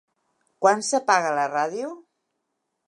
[0.65, 1.95] Quan s'apaga la ràdio?